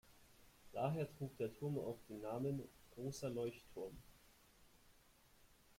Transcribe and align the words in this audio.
Daher 0.73 1.07
trug 1.15 1.37
der 1.37 1.53
Turm 1.53 1.77
auch 1.77 1.99
den 2.09 2.21
Namen 2.21 2.67
„Großer 2.95 3.29
Leuchtturm“. 3.29 3.95